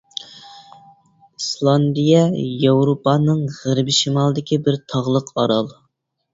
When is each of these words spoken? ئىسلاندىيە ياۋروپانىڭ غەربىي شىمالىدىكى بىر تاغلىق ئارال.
ئىسلاندىيە 1.41 2.23
ياۋروپانىڭ 2.63 3.45
غەربىي 3.61 3.99
شىمالىدىكى 4.01 4.61
بىر 4.67 4.81
تاغلىق 4.97 5.33
ئارال. 5.41 5.75